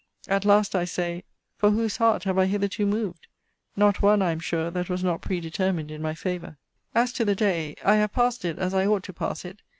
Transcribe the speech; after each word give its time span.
At 0.27 0.45
last, 0.45 0.73
I 0.75 0.83
say; 0.83 1.25
for 1.59 1.69
whose 1.69 1.97
heart 1.97 2.23
have 2.23 2.35
I 2.39 2.47
hitherto 2.47 2.87
moved? 2.87 3.27
Not 3.75 4.01
one, 4.01 4.23
I 4.23 4.31
am 4.31 4.39
sure, 4.39 4.71
that 4.71 4.89
was 4.89 5.03
not 5.03 5.21
predetermined 5.21 5.91
in 5.91 6.01
my 6.01 6.15
favour. 6.15 6.57
As 6.95 7.13
to 7.13 7.23
the 7.23 7.35
day 7.35 7.75
I 7.85 7.97
have 7.97 8.11
passed 8.13 8.43
it, 8.43 8.57
as 8.57 8.73
I 8.73 8.87
ought 8.87 9.03
to 9.03 9.13
pass 9.13 9.45
it. 9.45 9.61